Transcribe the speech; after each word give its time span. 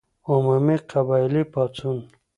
عمومي 0.31 0.75
قبایلي 0.91 1.43
پاڅون. 1.53 1.97